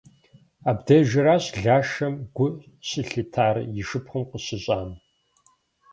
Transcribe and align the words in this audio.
Абдежыращ 0.69 1.45
Лашэм 1.63 2.13
гу 2.35 2.45
щылъитар 2.87 3.55
и 3.79 3.81
шыпхъум 3.87 4.23
къыщыщӏам. 4.29 4.89